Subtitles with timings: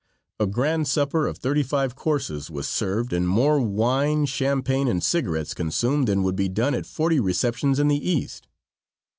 [0.39, 5.53] A grand supper of thirty five courses was served and more wine, champagne and cigarettes
[5.53, 8.47] consumed than would be done at forty receptions in the East.